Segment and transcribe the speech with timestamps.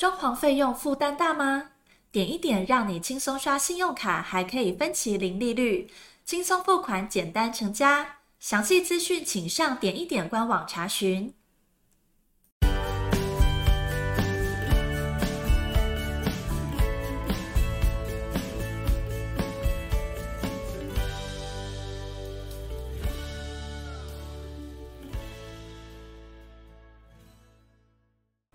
[0.00, 1.72] 装潢费用负担大吗？
[2.10, 5.90] 点一点让你轻松刷信用卡，还可以分期零利率，
[6.24, 8.16] 轻松付款，简单成家。
[8.38, 11.34] 详细资讯请上点一点官网查询。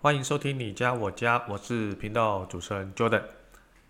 [0.06, 3.24] 欢迎收听你家我家，我是频道主持人 Jordan。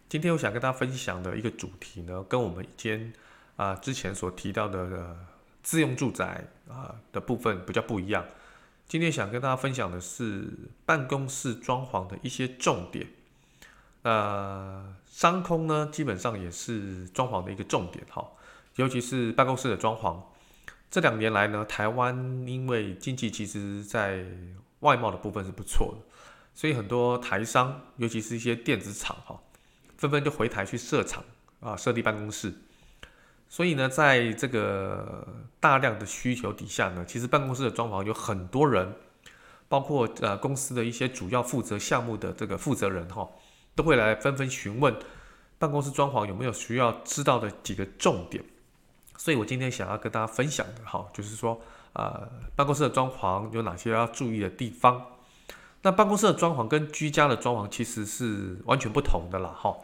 [0.08, 3.12] 今天我想跟大家分享的一个主题呢，跟我们以前
[3.56, 5.14] 啊之前所提到的、
[5.62, 8.24] 自用住宅啊的部分比较不一样。
[8.88, 10.48] 今天想跟大家分享的是
[10.86, 13.08] 办公室装潢的一些重点。
[14.00, 18.26] 呃，商空呢，基本上也是装潢的一个重点哈，
[18.76, 20.18] 尤其是办公室的装潢。
[20.90, 24.24] 这两年来呢，台湾因为经济其实在
[24.86, 25.98] 外贸的部分是不错的，
[26.54, 29.42] 所以很多台商，尤其是一些电子厂哈。
[29.98, 31.24] 纷纷就回台去设厂
[31.58, 32.52] 啊，设立办公室。
[33.48, 35.26] 所以呢，在这个
[35.58, 38.94] 大量的需求底下呢，其实办公室的装潢有很多人，
[39.68, 43.26] 包括呃公司的一些主要负责项目的这个负责人哈，
[43.74, 44.94] 都会来纷纷询问
[45.58, 48.44] 办公室装潢有没有需要知道的几个重点。
[49.16, 51.58] 所以我今天想要跟大家分享的哈，就是说
[51.96, 55.04] 呃办公室的装潢有哪些要注意的地方。
[55.82, 59.76] 那办公室的装潢跟居家的装潢其实是完全不同的啦，哈。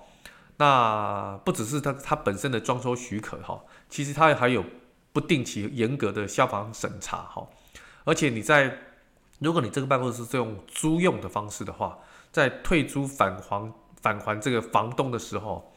[0.58, 4.64] 那不只是它它本身的装修许可，哈，其实它还有
[5.12, 7.46] 不定期严格的消防审查，哈。
[8.04, 8.78] 而且你在
[9.38, 11.98] 如果你这个办公室是用租用的方式的话，
[12.30, 15.72] 在退租返还返还这个房东的时候，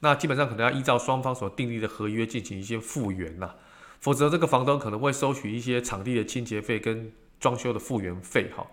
[0.00, 3.54] 那基本上可能要依照双方所订立的合约进行一些复原呐，
[4.00, 8.66] 否则这个房东可能会收取一些场地的清洁费跟装修的复原费，哈。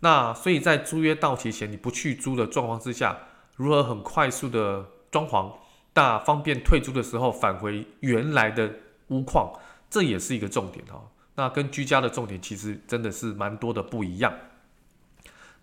[0.00, 3.18] 那所以在租约到期前，你不去租的状况之下，
[3.56, 5.52] 如何很快速的装潢，
[5.94, 8.72] 那方便退租的时候返回原来的
[9.08, 9.52] 屋况，
[9.90, 11.02] 这也是一个重点哈。
[11.34, 14.32] 那跟居家的重点其实真的是蛮多的不一样。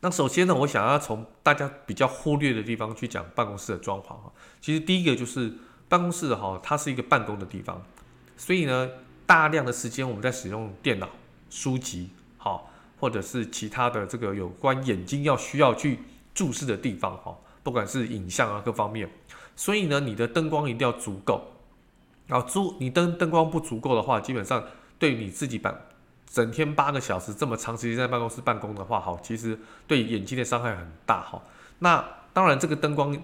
[0.01, 4.31] 那首先呢，我想要从大家比较忽略的地方去讲办公室的装潢哈。
[4.59, 5.53] 其实第一个就是
[5.87, 7.81] 办公室哈，它是一个办公的地方，
[8.37, 8.89] 所以呢，
[9.25, 11.09] 大量的时间我们在使用电脑、
[11.49, 12.71] 书籍，好。
[12.97, 15.99] 或者是其他的这个有关眼睛要需要去
[16.33, 19.07] 注视的地方哈，不管是影像啊各方面，
[19.53, 21.51] 所以呢，你的灯光一定要足够。
[22.25, 24.63] 然后，足你灯灯光不足够的话，基本上
[24.97, 25.77] 对你自己办
[26.25, 31.43] 整天八个小时这么长时间在办公室办公的话，哈，其实对眼睛的伤害很大哈。
[31.79, 33.15] 那当然，这个灯光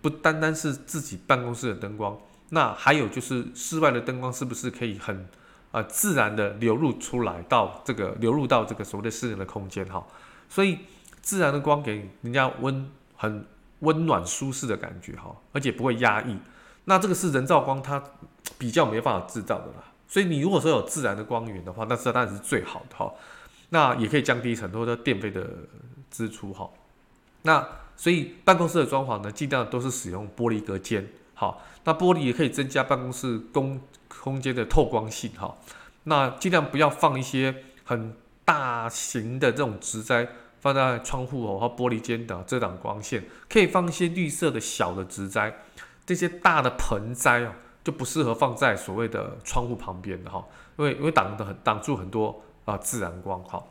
[0.00, 2.16] 不单单是自己办公室的灯光，
[2.50, 5.28] 那还有就是室外的灯光是不是可以很。
[5.70, 10.02] 啊，自然的流入出来到这个流入到这个所谓的私人的空间哈，
[10.48, 10.78] 所以
[11.20, 13.44] 自然的光给人家温很
[13.80, 16.38] 温暖舒适的感觉哈，而且不会压抑。
[16.86, 18.02] 那这个是人造光，它
[18.56, 19.92] 比较没办法制造的啦。
[20.08, 23.12] 所以你如果说有自然的光源的话，那这当然是最好的哈。
[23.68, 25.46] 那也可以降低很多的电费的
[26.10, 26.70] 支出哈。
[27.42, 31.06] 那所以办公室的装潢呢，尽量都是使用玻璃隔间。
[31.40, 35.56] 好，那玻璃也可以增加办公室公空间的透光性哈。
[36.02, 40.26] 那尽量不要放一些很大型的这种植栽
[40.58, 45.54] 放在窗户哦和玻璃间的遮挡光线，可以放一些绿色的小的植栽。
[46.04, 47.52] 这些大的盆栽哦
[47.84, 50.44] 就不适合放在所谓的窗户旁边的哈，
[50.76, 53.62] 因为因为挡的很挡住很多啊自然光哈。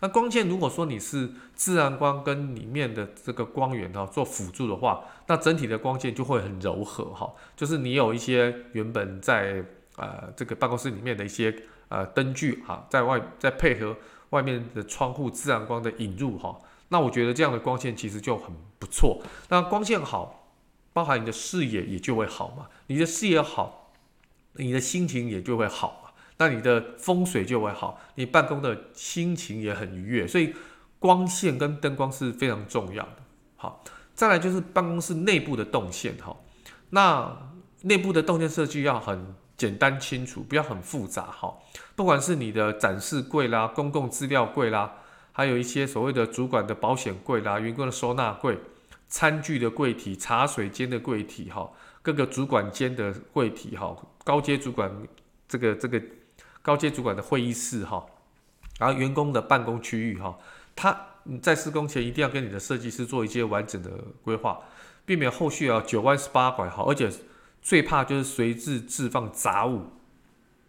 [0.00, 7.32] 那光线如果说你是自然光跟里面的这个光源哈做辅助的话，那整体的光线就会很柔和哈。
[7.56, 9.64] 就是你有一些原本在
[9.96, 13.96] 呃这个办公室里面的一些呃灯具哈，在外再配合
[14.30, 19.22] 外面的窗户自然光的引入哈，那我觉得这样的光线其实就很不错。
[19.48, 20.50] 那光线好，
[20.92, 22.66] 包含你的视野也就会好嘛。
[22.88, 23.92] 你的视野好，
[24.54, 26.05] 你的心情也就会好。
[26.38, 30.54] 那你的风水就会好，你办公的心情也很愉悦，所以
[30.98, 33.16] 光线跟灯光是非常重要的。
[33.56, 33.82] 好，
[34.14, 36.36] 再来就是办公室内部的动线哈，
[36.90, 37.34] 那
[37.82, 41.54] 内部的动线设计要很简单清楚，不要很复杂哈。
[41.94, 44.96] 不管是你的展示柜啦、公共资料柜啦，
[45.32, 48.58] 还有一些所谓的主管的保险柜啦、员工的收纳柜、
[49.08, 51.70] 餐具的柜体、茶水间的柜体哈、
[52.02, 54.92] 各个主管间的柜体哈、高阶主管
[55.48, 56.02] 这个这个。
[56.66, 58.04] 高阶主管的会议室哈，
[58.80, 60.36] 然后员工的办公区域哈，
[60.74, 63.90] 他你在施工前一定要跟你的设计师做一些完整的
[64.24, 64.58] 规划，
[65.04, 67.08] 避免后续啊九弯十八拐哈，而且
[67.62, 69.84] 最怕就是随之置放杂物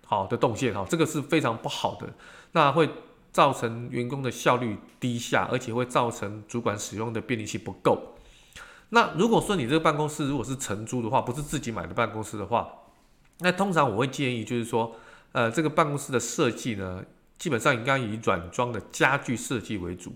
[0.06, 2.14] 好的动线哈，这个是非常不好的，
[2.52, 2.88] 那会
[3.32, 8.14] 造成员工的效率低下，而且会造成主管使用的便利性不够。
[8.90, 12.70] 那如果说你这个办公室如果是承租的话，不是自己买的办公室的话，
[13.40, 14.96] 那通常我会建议就是说，
[15.32, 17.04] 呃，这个办公室的设计呢，
[17.38, 20.16] 基本上应该以软装的家具设计为主。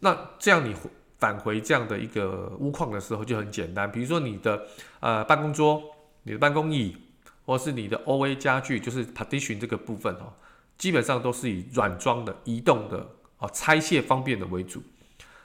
[0.00, 0.74] 那这样你
[1.18, 4.66] 返回这样的一个屋况的时候就很简单，比如说你的
[5.00, 5.82] 呃办公桌、
[6.22, 6.96] 你的办公椅，
[7.44, 10.32] 或是你的 OA 家具，就是 partition 这个部分哦，
[10.76, 13.08] 基本上都是以软装的、移动的、
[13.38, 14.82] 哦拆卸方便的为主。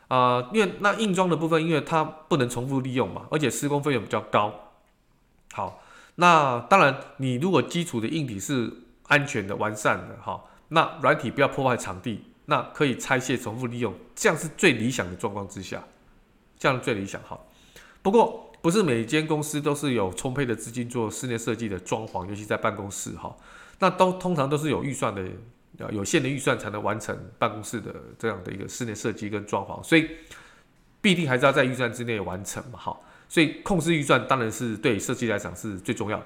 [0.07, 4.73] 啊、因为那硬装的部分，因为它不能重复利用嘛，而且施工费用比较高。
[5.53, 5.81] 好，
[6.15, 8.73] 那当然，你如果基础的硬体是
[9.11, 15.83] 安全的、完善的，哈，那软体不要破坏场地，那可以拆卸重复利用，这样是最理想的状况之下，
[16.57, 17.39] 这样最理想哈。
[18.01, 23.35] 不过，不是每间公司都是有充沛的资金做室内设计的装潢，尤其在办公室哈，
[23.79, 25.23] 那都通常都是有预算的。
[25.89, 30.07] 有限的预算才能完成办公室的这样的一个室内设计跟装潢，所以
[31.01, 32.95] 必定还是要在预算之内完成嘛，哈，
[33.27, 36.25] 所以控制预算当然是对设计来讲是最重要的。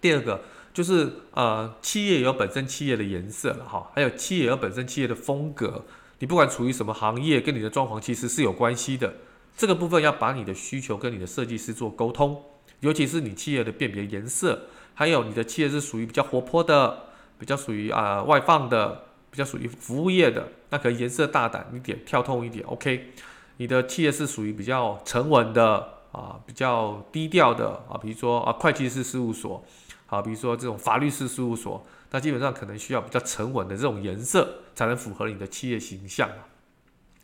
[0.00, 0.40] 第二个
[0.76, 5.86] 就是呃，企业有本身企业的颜色了哈，还有企业有本身企业的风格，
[6.18, 9.14] 你不管处于什么行业，跟你的装潢其实是有关系的。
[9.56, 12.42] 这个部分要把你的需求跟你的设计师做沟通，
[12.80, 17.04] 尤其是你企业的辨别颜色，还有你的企业是属于比较活泼的。
[17.38, 23.12] 比较属于啊、外放的，比较属于服务业的，那可能颜色大胆一点，跳通一点，OK。
[23.58, 29.62] 你的企业是属于比较沉稳的啊，比较低调的啊，比如说啊会计师事务所，
[30.06, 36.30] 好，比如说这种法律师事务所，那基本上可能需要比较沉稳的这种颜色，才能符合你的企业形象。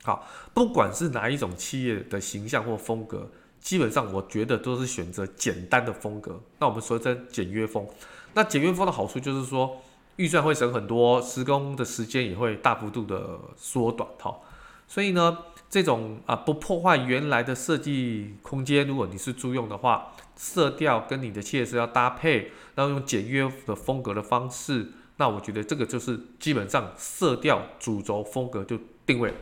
[0.02, 3.30] 好，不管是哪一种企业的形象或风格，
[3.60, 6.42] 基本上我觉得都是选择简单的风格。
[6.58, 7.86] 那我们说这简约风，
[8.34, 9.80] 那简约风的好处就是说。
[10.16, 14.36] 预算会省很多，施工的时间也会大幅度的缩短哈。
[14.92, 15.38] 所以呢，
[15.70, 29.32] 这种啊不破坏原来的设计空间，如果你是租用的话，色调跟你的企业是要搭配，然后用简约的风格的方式，那我觉得这个就是基本上色调主轴风格就定位。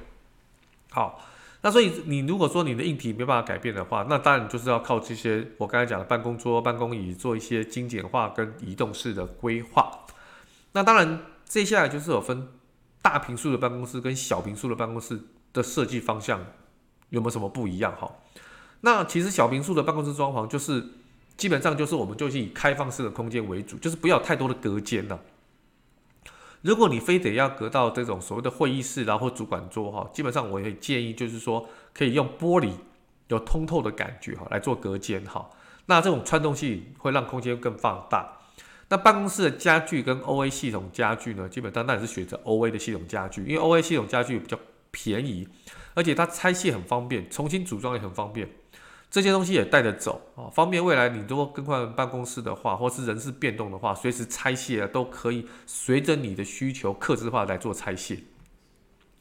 [0.93, 1.20] 好，
[1.62, 10.05] 那所以你如果说你的硬体没办法改变的话，那当然就是要靠这些我刚才讲的办公桌、办公椅做一些精简化跟移动式的规划。
[10.75, 12.46] 那当然，接下来就是有分
[13.03, 15.20] 大平数的办公室跟小平数的办公室
[15.52, 16.44] 的设计方向
[17.08, 18.11] 有没有什么不一样哈？
[18.82, 20.85] 那其实小坪数的办公室装潢就是
[21.37, 25.20] 基本上就是我们就是以开放式的空间为主，就是不要太多的隔间了。
[26.62, 32.70] 如果你非得要隔到这种所谓的会议室然后主管桌哈，基本上我也建议就是说可以用玻璃
[33.29, 35.49] 有通透的感觉哈来做隔间哈。
[35.87, 38.37] 那这种穿透性会让空间更放大。
[38.91, 44.58] 那办公室的家具跟 OA 系统家具呢，基本上那也是选择 OA 的系统家具，因为 OA 系统家具比较
[44.90, 45.48] 便宜，
[45.94, 48.48] 而且它拆卸很方便，重新组装也很方便，
[49.10, 58.19] 这些东西也带着走啊，方便未来你如果更换办公室的话，或是人事变动的话，随时拆卸啊都可以随着你的需求客制化来做拆卸。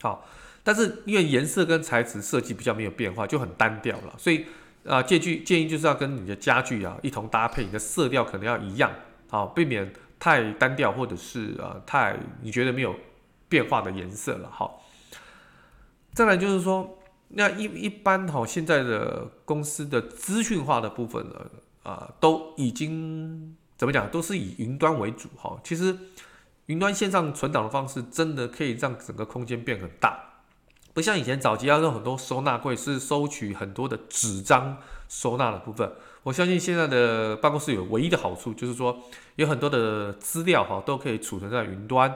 [0.02, 0.26] 好，
[0.64, 4.46] 但是因为颜色跟材质设计比较没有变化，就很单调了，所以
[4.86, 8.92] 啊，建议建议就是要跟你的家具啊一同搭配，你的色调可能要一样。
[9.30, 12.96] 好，避免太单调，或者是呃太你觉得没有
[13.48, 14.50] 变化的颜色了。
[14.50, 14.84] 好，
[16.20, 16.98] 再来就是说，
[17.30, 21.46] 那一一般哈，现在的公司的资讯化的部分呢，
[21.84, 25.58] 啊、都已经怎么讲，都是以云端为主哈。
[25.64, 25.98] 其实
[26.66, 30.42] 云端线上存档的方式，真的可以让整个空间变很大。
[30.94, 34.76] 不像以前早期要用很多收纳柜，是收取很多的纸张
[35.08, 35.90] 收纳的部分。
[36.24, 39.00] 我相信现在的办公室有唯一的好处，就是说
[39.38, 42.14] 有很多的资料哈都可以储存在云端。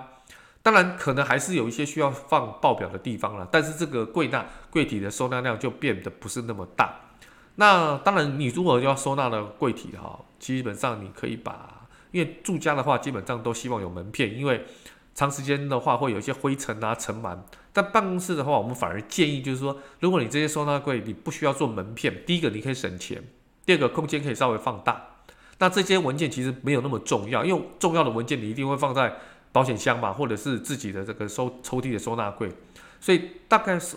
[0.64, 7.02] 当然，可能还是有一些需要放报表的地方了，但是这个柜纳柜体的收纳量就变得不是那么大。
[7.56, 14.66] 那当然，你如果要收纳的柜体哈，基本上你可以把，因为住家的话基本上都希望有门片，因为
[15.14, 17.38] 长时间的话会有一些灰尘啊尘螨。
[17.74, 23.22] 但办公室的话，我们反而建议就是说，如果你这些收纳柜你不需要做门片，第一个你可以省钱，
[23.66, 25.10] 第二个空间可以稍微放大。
[25.60, 29.14] 那这些文件其实没有那么重要，因为重要的文件你一定会放在
[29.54, 32.52] 保险箱嘛，或者是自己的这个收抽屉的收纳柜。
[33.00, 33.96] 所以大概是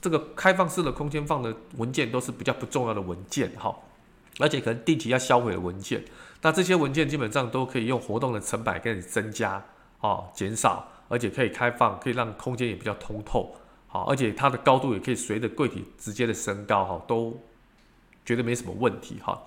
[0.00, 3.72] 这个开放式的空间放的文件都是比较不重要的文件哈，
[4.40, 6.04] 而且可能定期要销毁的文件。
[6.42, 9.64] 那这些文件基本上都可以用活动的成本给你增加
[10.00, 10.88] 啊，减少。
[11.06, 13.54] 而且可以开放，可以让空间也比较通透，
[13.88, 17.38] 好，而且它的高度也可以随着柜体直接的升高，哈，都
[18.24, 19.38] 觉得没什么问题，哈。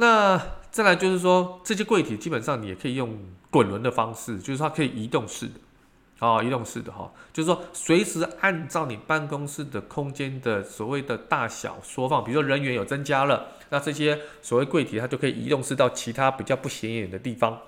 [0.00, 0.40] 那
[0.70, 3.18] 再来就是说，这些柜体基本上你也可以用
[3.50, 17.58] 滚轮的方式，就是它可以移动式的，啊，移动式的哈，就是说随时按照你办公室的空间的所谓的大小缩放，比如说人员有增加了，那这些所谓柜体它就可以移动式到其他比较不显眼的地方，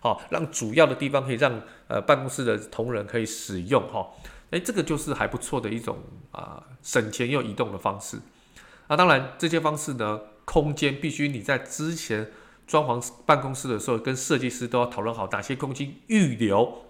[0.00, 4.08] 好，让主要的地方可以让呃办公室的同仁可以使用哈，
[4.52, 5.98] 诶，这个就是还不错的一种
[6.30, 8.18] 啊省钱又移动的方式。
[8.88, 12.30] 那当然这些方式呢，空间必须你在之前
[12.66, 16.86] 装潢办公室的时候，跟设计师都要讨论好哪些空间预留。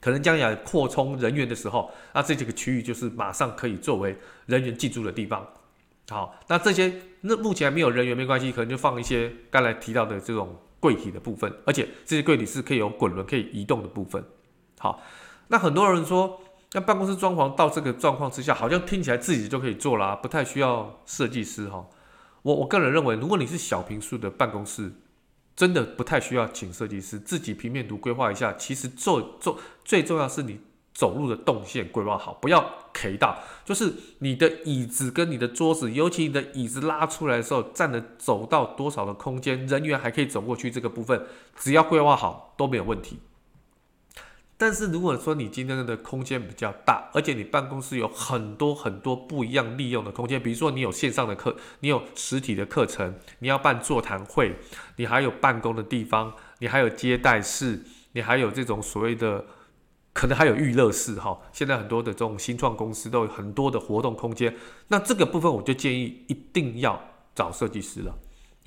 [0.00, 4.16] 可能将来扩充人员的时候，那这几个区域就是马上可以作为
[4.46, 5.44] 人员进驻的地方。
[6.08, 14.24] 好，那这些那目前还没有人员没关系，可能就放一些刚才提到的这种柜体的部分，而且这些柜体是可以有滚轮可以移动的部分。
[14.78, 15.02] 好，
[15.48, 16.40] 那很多人说，
[16.74, 21.84] 那办公室装潢到这个状况之下，好像听起来自己就可以做啦，不太需要设计师哈。
[22.48, 24.90] 我我个人认为，如果你是小平数的办公室，
[25.54, 28.54] 真的不太需要请设计师，自己平面图规划一下。
[28.54, 30.58] 其实做做最重要是你
[30.94, 33.36] 走路的动线规划好，不要 K 到。
[33.66, 43.18] 就是你的椅子跟你的桌子，尤其你的椅子拉出来的时候，占了走到多少的空间，人员还可以走过去这个部分，只要规划好都没有问题。
[44.60, 54.56] 但是如果说你今天的空间比较大，而且你办公室有很多很多不一样利用的空间，比如说你有线上的课，你有实体的课程，你要办座谈会，
[54.96, 59.46] 你还有办公的地方，你还有接待室，你还有这种所谓的
[60.12, 61.40] 可能还有娱乐室哈。
[61.52, 64.56] 现在很多的这种新创公司都有很多的活动空间，
[64.88, 67.00] 那这个部分我就建议一定要
[67.32, 68.12] 找设计师了。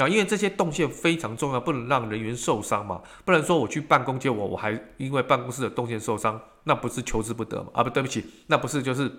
[0.02, 3.02] 啊，因为这些动线非常重要，不能让人员受伤嘛。
[3.24, 7.70] 不能说我去办公间，我我还因为办公室的动线受伤，那不是求之不得嘛？
[7.74, 9.12] 啊，不对不起，那不是就是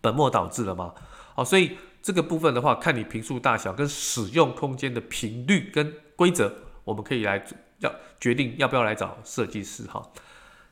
[0.00, 0.92] 本末倒置了吗？
[1.34, 6.52] 好，所以这个部分的话，看你平数大小跟使用空间的频率跟规则，
[6.84, 7.44] 我们可以来
[7.78, 10.02] 要决定要不要来找设计师哈。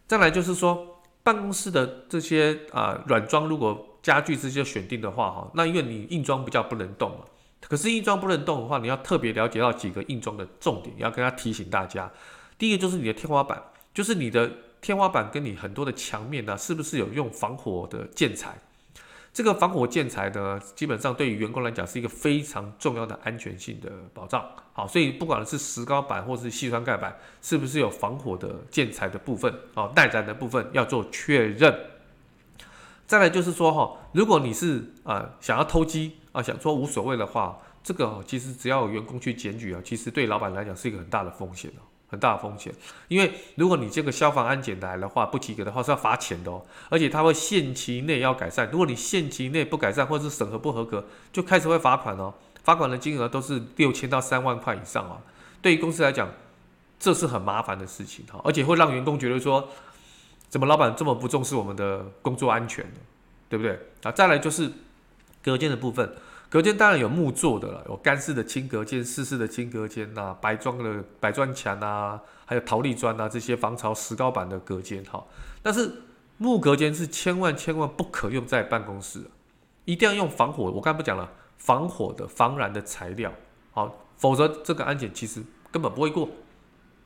[0.07, 7.19] 再来就是说，办公室的这些啊软装，如果家具这些选定的话哈，那因为你硬装比较不能动嘛。
[7.69, 12.09] 可是硬装不能动的话，你要特别了解到几个硬装的重点，要跟他提醒大家。
[12.57, 13.61] 第一个就是你的天花板，
[13.93, 18.57] 就是你的天花板跟你很多的墙面呢、是不是有用防火的建材？
[19.33, 24.49] 这个防火建材呢，基本上对于员工来讲是一个非常重要的安全性的保障。
[24.73, 31.77] 好，所以不管是石膏板或是细酸盖板，是不是有防火的建材的部分，哦，耐燃的部分要做确认。
[33.07, 36.19] 再来就是说哈，如果你是啊、呃、想要偷鸡。
[36.37, 42.71] 啊，想说无所谓的话，这个其实只要有员工去检举啊，其实对老板来讲是一个很大的风险哦，很大的风险。
[43.09, 48.69] 因为如果你这个消防安检来的话，不及格的话是要罚钱的哦，而且他会限期内要改善。
[48.71, 51.03] 如果你限期内不改善，或者是审核不合格，
[51.33, 52.35] 就开始会罚款哦。
[52.63, 55.17] 罚款的金额都是六千到三万块以上啊。
[55.63, 56.29] 对于公司来讲，
[57.01, 59.67] 这是很麻烦的事情哈，而且会让员工觉得说，
[60.51, 62.85] 怎么老板这么不重视我们的工作安全，
[63.49, 63.79] 对不对？
[64.03, 64.71] 啊，再来就是
[65.47, 66.13] 隔间的部分。
[66.49, 75.25] 隔间当然有木做的了，有干式的轻隔间、湿式的轻隔间呐，白砖的白砖墙啊，还有陶粒砖啊，这些防潮石膏板的隔间哈。
[75.61, 76.03] 但是
[76.39, 79.25] 木隔间是千万千万不可用在办公室，
[79.85, 80.71] 一定要用防火。
[80.71, 83.33] 我刚才不讲了，防火的、防燃的材料，
[83.73, 86.29] 好，否则这个安检其实根本不会过。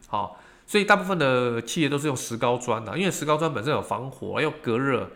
[0.06, 5.08] 好，所以大部分的企业都是用石膏砖的，因为石膏砖本身有防火，又隔热，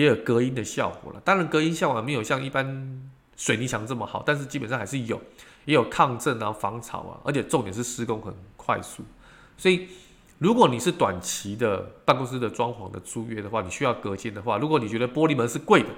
[0.00, 1.20] 也有隔音的效果了。
[1.24, 3.10] 当然，隔音效果没有像一般。
[3.38, 5.20] 水泥墙这么好，但是基本上还是有，
[5.66, 9.02] 也有抗震啊、防潮啊，而且重点是施工很快速。
[9.58, 9.88] 所以，
[10.38, 11.76] 如果你是短期的
[12.06, 15.88] 办公室的装潢的租约的话，你需要隔间的话，如果你觉得玻璃门是贵的，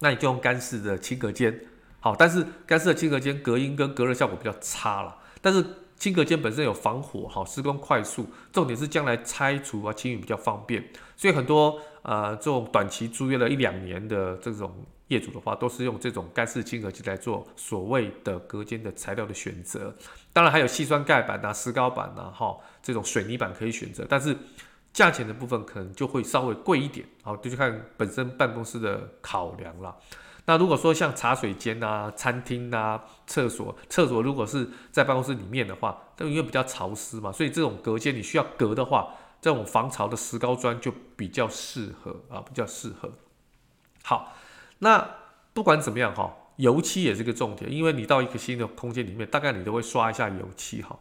[0.00, 1.58] 那你就用干式的轻隔间。
[2.00, 5.16] 好，但是干式的轻隔间隔音跟隔热效果比较差了。
[5.40, 5.64] 但是
[5.96, 10.86] 轻隔间本身有防火，好，施工快速，重点是将来拆除啊、清理比较方便。
[11.16, 14.72] 所以很多呃这种短期租约了一两年的这种。
[15.08, 19.90] 业主的话都是用这种干式轻隔间来做所谓的隔间的材料的选择，
[20.34, 24.36] 当然还有细酸盖板呐、石膏板呐、哈这种水泥板可以选择，但是
[24.92, 29.96] 价钱的部分可能就会稍微贵一点，好，就去看本身办公室的考量了。
[30.44, 39.08] 那如果说像茶水间啊、餐厅啊、厕所，厕所如果是在办公室里面的话，都因为比较潮湿嘛，所以这种隔间你需要隔的话，
[39.40, 43.12] 这种防潮的石膏砖就比较适合啊，比较适合。
[44.02, 44.34] 好。
[44.80, 45.04] 那
[45.52, 50.96] 不管怎么样哈，油漆也是个重点，因为你到一个新的空间里面，大概你都会刷一下油漆哈。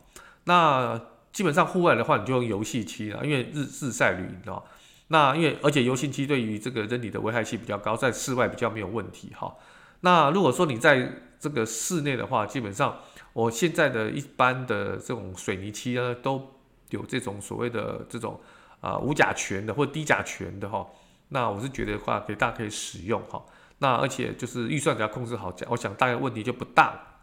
[0.46, 1.00] 那
[1.32, 4.64] 基本上户外的话，你就用油性漆了，因为日日晒雨淋哦。
[5.10, 9.56] 那因为而且油性漆对于这个人体的危害性比较高，在室外比较没有问题哈。
[10.00, 12.98] 那如果说你在这个室内的话，基本上
[13.34, 16.57] 我现在的一般的这种水泥漆呢，都
[16.90, 18.40] 有这种所谓的这种
[18.80, 20.86] 啊、无甲醛的或低甲醛的哈，
[21.30, 23.44] 那我是觉得的话，给大家可以使用哈。
[23.80, 27.20] 那而且就是预算只要控制好，我想大概问题就不大。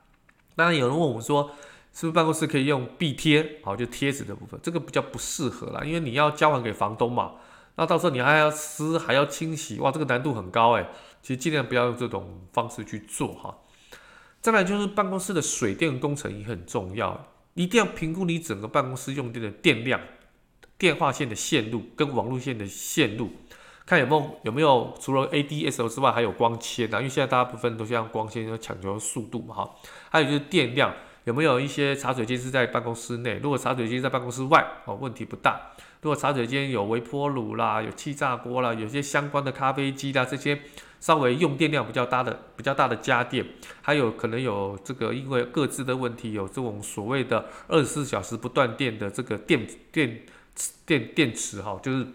[0.56, 1.50] 当然有人问我说，
[1.92, 3.60] 是不是办公室可以用壁贴？
[3.64, 7.32] 好，就贴纸的部分，这个比较不适合啦，因为你要交还给房东嘛。
[7.76, 10.86] 那到时候你还要撕，还要清洗，哇，这个难度很高诶。
[11.22, 13.56] 其实尽量不要用这种方式去做哈。
[14.40, 20.00] 再来就是办公室的水电工程也很重要，一定要评估你整个办公室用电的电量、
[20.76, 23.30] 电话线的线路跟网络线的线路，
[23.86, 29.74] 看有没有有没有除了 ADSL 之外还有光纤啊，因为现在大部分都像光纤，要抢求速度嘛哈。
[30.10, 30.92] 还有就是电量
[31.24, 35.70] 有没有一些茶水间是在办公室内，如果茶水间在办公室外哦，问题不大。
[36.02, 40.60] 如果茶水间有微波炉啦、有气炸锅啦、有些相关的咖啡机啦，这些
[41.04, 43.44] 稍微用电量比较大的、比较大的家电，
[43.82, 50.22] 还有可能有这个因为各自的问题，有这种所谓的二十四小时不断电的这个电电
[50.86, 52.06] 电电池哈，就是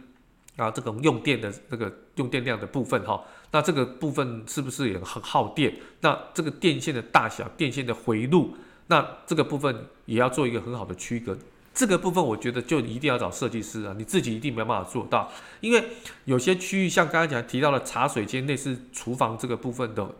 [0.56, 5.72] 啊这种用电的这个用电量的部分哈，那这个部分是不是也很耗电？
[6.02, 8.56] 那这个电线的大小、电线的回路，
[8.88, 11.38] 那这个部分也要做一个很好的区隔。
[11.80, 15.32] 这个部分我觉得就一定要找设计师啊，你自己一定没有办法做到，
[15.62, 15.82] 因为
[16.26, 20.14] 有些区域像刚才讲提到的茶水间类似厨房这个部分的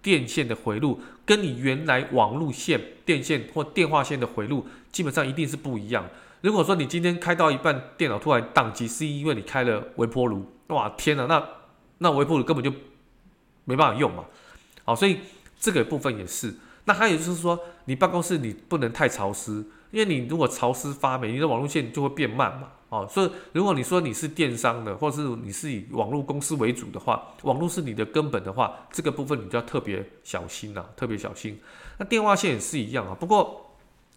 [0.00, 6.08] 电线的回路，跟你原来网路线电线或电话线的回路基本上一定是不一样。
[6.40, 11.46] 如果说你今天开到一半电脑突然宕机，是因为你开了微波炉，哇天哪，那
[11.98, 12.72] 那微波炉根本就
[13.66, 14.24] 没办法用嘛。
[14.84, 15.18] 好，所以
[15.60, 16.54] 这个部分也是。
[16.86, 19.66] 那还有就是说，你办公室你不能太潮湿。
[19.94, 31.60] 因为你如果潮湿发霉，你的网络线就会变慢嘛，哦，所以如果你说你是电商的，或者是你是以网络公司为主的话，网络是你的根本的话，这个部分你就要特别小心了，特别小心。
[31.98, 33.70] 那电话线也是一样啊，不过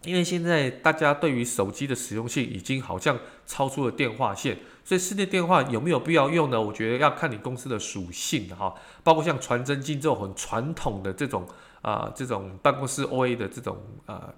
[0.03, 3.15] 因为现在大家对于手机的使用性已经好像
[3.45, 6.59] 超出了电话线，所以室内电话有没有必要用呢？
[6.59, 11.45] 我觉得要看你公司的属性哈，包括像传真机这种很传统的这种
[11.83, 14.33] 啊、呃，这种办公室 OA 的这种啊。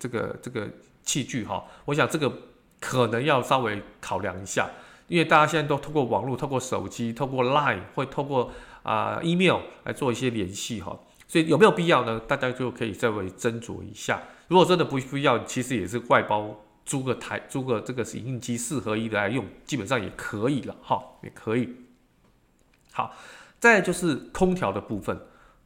[0.00, 0.68] 这个这个
[1.04, 2.32] 器具哈，我想这个
[2.80, 4.70] 可能要稍微考量一下，
[5.06, 8.50] 因为大家现在都透过网络、透过手机、透过 Line 会透过
[8.82, 10.98] 啊、email 来做一些联系哈，
[11.28, 12.18] 所以有没有必要呢？
[12.20, 14.22] 大家就可以再为斟酌一下。
[14.48, 21.76] 如果真的不必要，其实也是外包租个台、租个这个影印机四合一的来用，基本上也可以了哈，也可以。
[22.92, 23.14] 好，
[23.58, 25.20] 再就是空调的部分。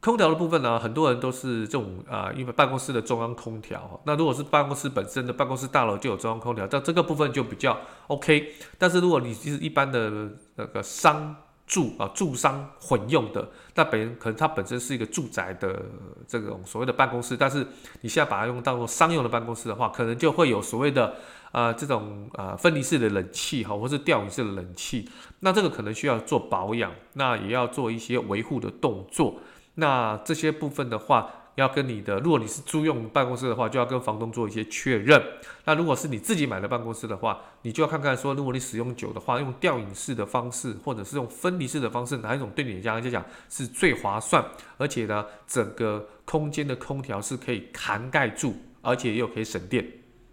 [0.05, 3.99] 空调的部分呢，很多人都是这种啊、因为办公室的中央空调。
[4.05, 8.53] 那如果是办公室本身的办公室大楼就有中央空调，但这个部分就比较 OK。
[8.77, 15.81] 但是如果你是一般的那个商住啊，住商混用的，那本可能它本身是一个住宅的
[16.27, 17.65] 这种所谓的办公室，但是
[18.01, 21.07] 你现在把它用当做商用的办公室的话，可能就会有所谓的
[21.51, 25.09] 啊、呃、这种啊、呃、分离式的冷气哈，或是吊顶式的冷气。
[25.39, 29.33] 那这个可能需要做保养，那也要做一些维护的动作。
[29.75, 35.21] 那这些部分的话，要跟你的，如果你是租用办公室的话，就要跟房东做一些确认。
[35.63, 44.43] 那如果是你自己买的办公室的话，你就要看看说，如果你使用久的话，用吊顶式的方式，或者是用分离式的方式，哪一种对你的家来讲是最划算？
[44.77, 49.85] 而且呢，整个空间的空调是可以涵盖住，而且又可以省电。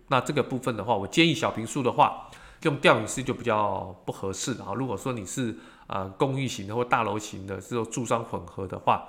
[0.09, 2.29] 那这个部分的话，我建议小平数的话，
[2.63, 4.75] 用吊顶式就比较不合适啊。
[4.75, 5.51] 如果说你是
[5.87, 9.09] 啊、呃、公寓型的或大楼型的，是住商混合的话。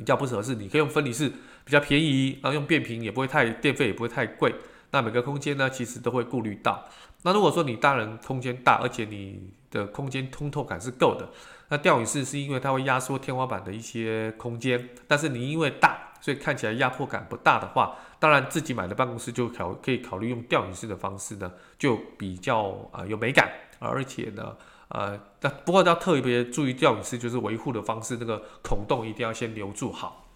[0.00, 4.54] 比较不合适，你可以用分离式，比较便宜，然后用变频也不会太电费也不会太贵。
[4.92, 6.88] 那每个空间呢，其实都会顾虑到。
[7.22, 11.28] 那如果说你当然空间大，而且你的空间通透感是够的，
[11.68, 24.56] 那吊顶式是因为它会压缩天花板的一些空间，但是你因为大，所以看起来压迫感不大的话，当然自己买的办公室就考可以考虑用吊顶式的方式呢，就比较啊、有美感，而且呢。
[24.90, 30.26] 呃，但不过要特别注意吊顶是，就是维护的方式，那个孔洞一定要先留住好。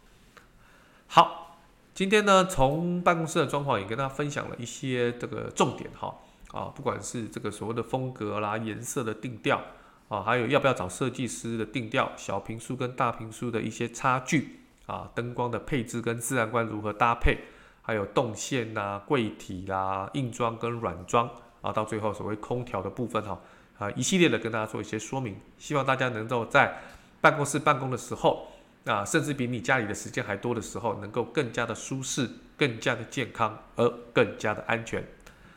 [1.08, 1.58] 好，
[1.92, 6.14] 今天呢，从办公室的装潢也跟大家分享了一些这个重点哈，
[6.52, 9.60] 啊，不管是这个所谓的风格啦、颜色的定调
[10.08, 17.38] 啊，还有要不要找设计师的定调，小平数跟大平数的一些差距啊，灯光的配置跟自然光如何搭配，
[17.82, 21.28] 还有动线呐、啊、柜体啦、硬装跟软装
[21.60, 23.40] 啊，到最后所谓空调的部分哈。
[23.78, 26.76] 啊，一系列的跟大家做一些说明，希望大家能够在
[27.20, 28.46] 办公室办公的时候，
[28.84, 35.04] 啊，甚至比你家里的时间还多的时候，能够更加的舒适、更加的健康，而更加的安全。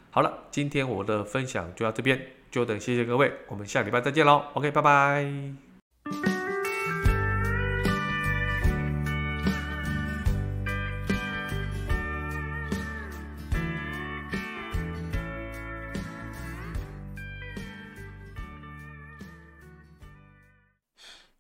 [0.10, 4.44] 好了，今天我的分享就到这边，就等谢谢各位，我们下礼拜再见喽。
[4.54, 5.67] OK，拜拜。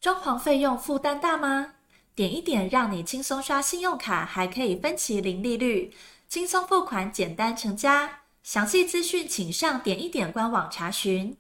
[0.07, 1.73] 装潢费用负担大吗？
[2.15, 5.91] 点一点让你轻松刷信用卡，还可以分期零利率，
[6.29, 8.21] 轻松付款，简单成家。
[8.41, 11.35] 详细资讯请上点一点官网查询。